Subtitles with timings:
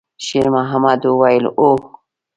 [0.25, 1.71] شېرمحمد وویل: «هو.»